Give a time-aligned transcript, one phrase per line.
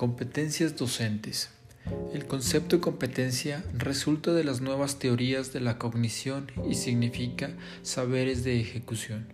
[0.00, 1.50] Competencias docentes.
[2.14, 7.50] El concepto de competencia resulta de las nuevas teorías de la cognición y significa
[7.82, 9.26] saberes de ejecución.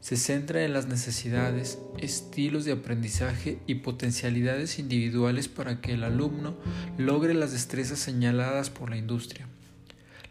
[0.00, 6.56] Se centra en las necesidades, estilos de aprendizaje y potencialidades individuales para que el alumno
[6.98, 9.46] logre las destrezas señaladas por la industria.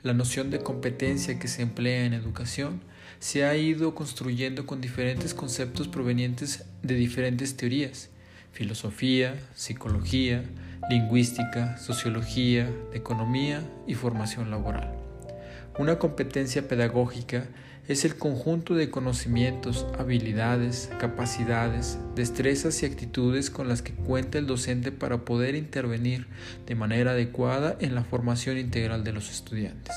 [0.04, 2.82] La noción de competencia que se emplea en educación
[3.19, 8.09] se ha ido construyendo con diferentes conceptos provenientes de diferentes teorías
[8.51, 10.43] filosofía, psicología,
[10.89, 14.93] lingüística, sociología, economía y formación laboral.
[15.77, 17.45] Una competencia pedagógica
[17.87, 24.45] es el conjunto de conocimientos, habilidades, capacidades, destrezas y actitudes con las que cuenta el
[24.45, 26.27] docente para poder intervenir
[26.67, 29.95] de manera adecuada en la formación integral de los estudiantes.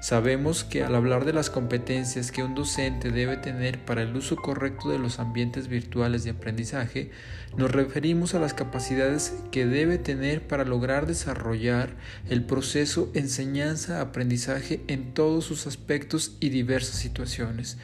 [0.00, 4.36] Sabemos que al hablar de las competencias que un docente debe tener para el uso
[4.36, 7.10] correcto de los ambientes virtuales de aprendizaje,
[7.56, 11.96] nos referimos a las capacidades que debe tener para lograr desarrollar
[12.30, 17.76] el proceso enseñanza-aprendizaje en todos sus aspectos y diversas situaciones,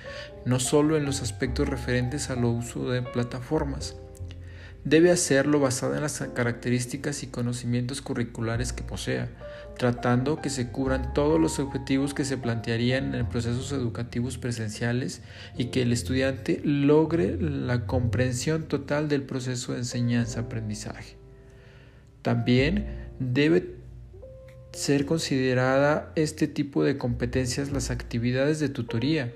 [0.47, 3.97] no solo en los aspectos referentes al uso de plataformas.
[4.85, 9.31] Debe hacerlo basado en las características y conocimientos curriculares que posea,
[9.79, 15.23] tratando que se cubran todos los objetivos que se plantearían en procesos educativos presenciales
[15.57, 21.17] y que el estudiante logre la comprensión total del proceso de enseñanza-aprendizaje.
[22.21, 23.77] También debe
[24.73, 29.33] ser considerada este tipo de competencias las actividades de tutoría,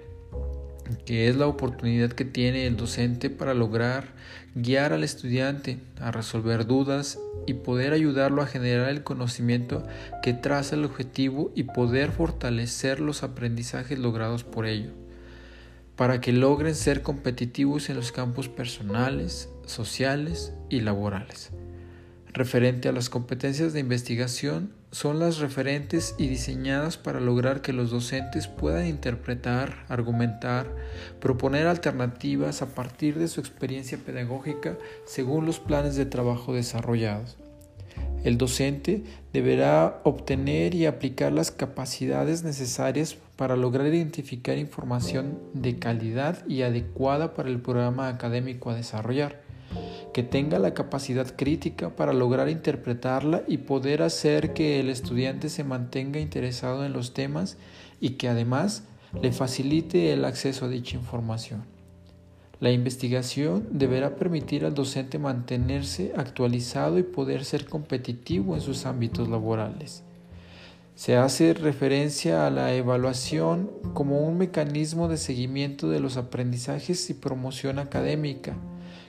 [1.05, 4.15] que es la oportunidad que tiene el docente para lograr
[4.55, 9.87] guiar al estudiante a resolver dudas y poder ayudarlo a generar el conocimiento
[10.23, 14.91] que traza el objetivo y poder fortalecer los aprendizajes logrados por ello,
[15.97, 21.51] para que logren ser competitivos en los campos personales, sociales y laborales.
[22.33, 27.91] Referente a las competencias de investigación, son las referentes y diseñadas para lograr que los
[27.91, 30.67] docentes puedan interpretar, argumentar,
[31.21, 37.37] proponer alternativas a partir de su experiencia pedagógica según los planes de trabajo desarrollados.
[38.25, 46.45] El docente deberá obtener y aplicar las capacidades necesarias para lograr identificar información de calidad
[46.49, 49.48] y adecuada para el programa académico a desarrollar
[50.13, 55.65] que tenga la capacidad crítica para lograr interpretarla y poder hacer que el estudiante se
[55.65, 57.57] mantenga interesado en los temas
[58.01, 58.85] y que además
[59.21, 61.65] le facilite el acceso a dicha información.
[62.61, 69.29] La investigación deberá permitir al docente mantenerse actualizado y poder ser competitivo en sus ámbitos
[69.29, 70.03] laborales.
[70.97, 77.15] Se hace referencia a la evaluación como un mecanismo de seguimiento de los aprendizajes y
[77.15, 78.57] promoción académica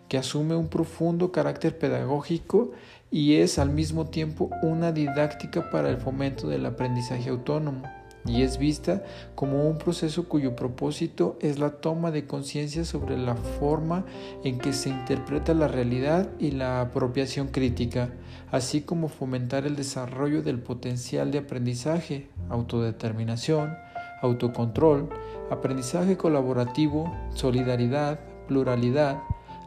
[0.10, 2.72] que asume un profundo carácter pedagógico
[3.12, 7.84] y es al mismo tiempo una didáctica para el fomento del aprendizaje autónomo
[8.26, 9.04] y es vista
[9.36, 14.06] como un proceso cuyo propósito es la toma de conciencia sobre la forma
[14.44, 18.10] en que se interpreta la realidad y la apropiación crítica,
[18.52, 23.76] así como fomentar el desarrollo del potencial de aprendizaje, autodeterminación,
[24.22, 25.10] autocontrol,
[25.50, 29.20] aprendizaje colaborativo, solidaridad, pluralidad,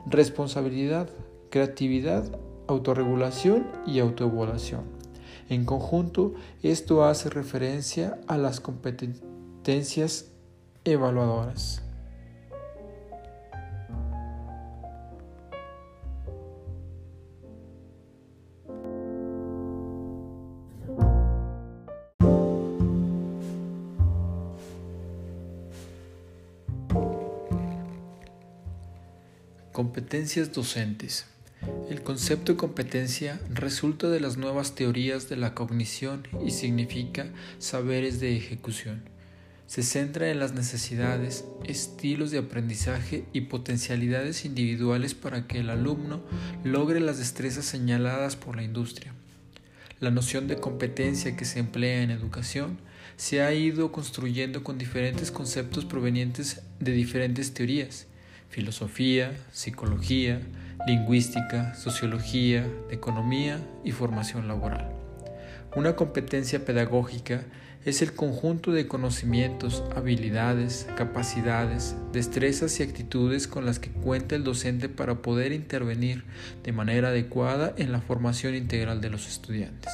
[0.06, 1.08] responsabilidad,
[1.50, 2.24] creatividad,
[2.66, 4.82] autorregulación y autoevaluación.
[5.48, 10.30] En conjunto, esto hace referencia a las competencias
[10.84, 11.82] evaluadoras.
[29.72, 31.24] Competencias docentes.
[31.88, 38.20] El concepto de competencia resulta de las nuevas teorías de la cognición y significa saberes
[38.20, 39.02] de ejecución.
[39.66, 46.20] Se centra en las necesidades, estilos de aprendizaje y potencialidades individuales para que el alumno
[46.64, 49.14] logre las destrezas señaladas por la industria.
[50.00, 52.76] La noción de competencia que se emplea en educación
[53.16, 58.06] se ha ido construyendo con diferentes conceptos provenientes de diferentes teorías
[58.52, 60.38] filosofía, psicología,
[60.86, 64.90] lingüística, sociología, economía y formación laboral.
[65.74, 67.44] Una competencia pedagógica
[67.86, 74.44] es el conjunto de conocimientos, habilidades, capacidades, destrezas y actitudes con las que cuenta el
[74.44, 76.24] docente para poder intervenir
[76.62, 79.90] de manera adecuada en la formación integral de los estudiantes.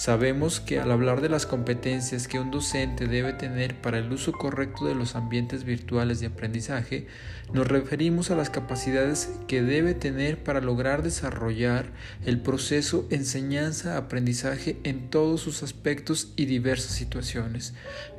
[0.00, 4.32] Sabemos que al hablar de las competencias que un docente debe tener para el uso
[4.32, 7.06] correcto de los ambientes virtuales de aprendizaje,
[7.52, 11.92] nos referimos a las capacidades que debe tener para lograr desarrollar
[12.24, 17.74] el proceso enseñanza-aprendizaje en todos sus aspectos y diversas situaciones,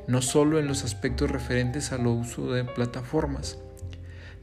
[0.06, 3.58] no solo en los aspectos referentes al uso de plataformas.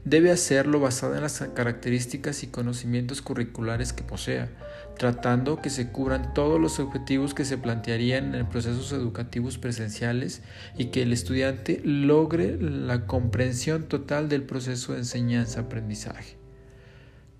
[0.04, 4.48] Debe hacerlo basado en las características y conocimientos curriculares que posea,
[4.96, 10.42] tratando que se cubran todos los objetivos que se plantearían en procesos educativos presenciales
[10.78, 16.36] y que el estudiante logre la comprensión total del proceso de enseñanza-aprendizaje.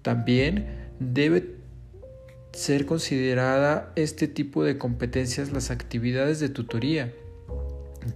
[0.03, 1.57] También debe
[2.53, 7.13] ser considerada este tipo de competencias las actividades de tutoría,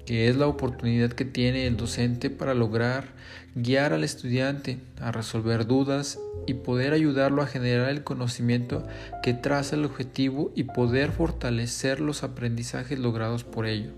[0.06, 3.14] que es la oportunidad que tiene el docente para lograr
[3.54, 8.86] guiar al estudiante a resolver dudas y poder ayudarlo a generar el conocimiento
[9.22, 13.92] que traza el objetivo y poder fortalecer los aprendizajes logrados por ello,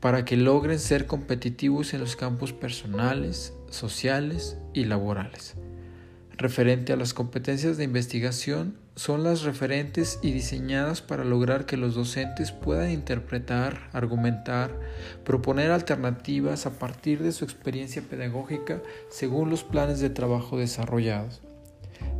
[0.00, 5.54] para que logren ser competitivos en los campos personales, sociales y laborales.
[6.36, 11.94] Referente a las competencias de investigación, son las referentes y diseñadas para lograr que los
[11.94, 14.72] docentes puedan interpretar, argumentar,
[15.24, 21.42] proponer alternativas a partir de su experiencia pedagógica según los planes de trabajo desarrollados.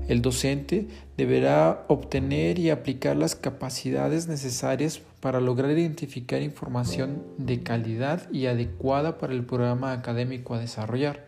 [0.07, 0.87] El docente
[1.17, 9.19] deberá obtener y aplicar las capacidades necesarias para lograr identificar información de calidad y adecuada
[9.19, 11.27] para el programa académico a desarrollar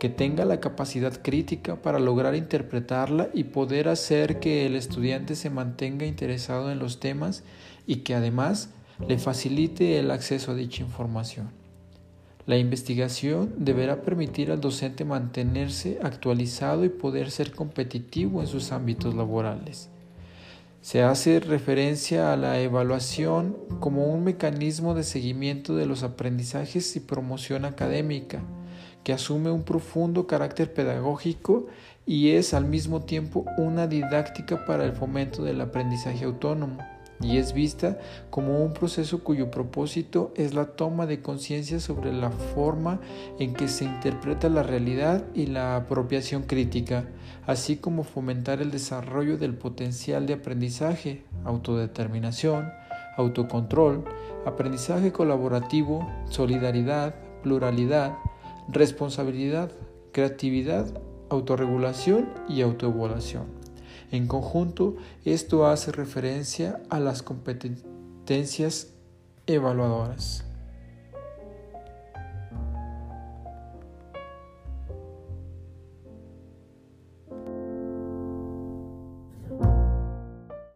[0.00, 5.50] que tenga la capacidad crítica para lograr interpretarla y poder hacer que el estudiante se
[5.50, 7.44] mantenga interesado en los temas
[7.86, 8.70] y que además
[9.06, 11.50] le facilite el acceso a dicha información.
[12.46, 19.14] La investigación deberá permitir al docente mantenerse actualizado y poder ser competitivo en sus ámbitos
[19.14, 19.90] laborales.
[20.80, 27.00] Se hace referencia a la evaluación como un mecanismo de seguimiento de los aprendizajes y
[27.00, 28.42] promoción académica
[29.04, 31.66] que asume un profundo carácter pedagógico
[32.06, 36.78] y es al mismo tiempo una didáctica para el fomento del aprendizaje autónomo
[37.22, 37.98] y es vista
[38.30, 43.00] como un proceso cuyo propósito es la toma de conciencia sobre la forma
[43.38, 47.04] en que se interpreta la realidad y la apropiación crítica,
[47.46, 52.70] así como fomentar el desarrollo del potencial de aprendizaje, autodeterminación,
[53.16, 54.04] autocontrol,
[54.46, 58.14] aprendizaje colaborativo, solidaridad, pluralidad,
[58.72, 59.70] responsabilidad,
[60.12, 60.86] creatividad,
[61.28, 63.44] autorregulación y autoevaluación.
[64.10, 68.92] En conjunto, esto hace referencia a las competencias
[69.46, 70.44] evaluadoras.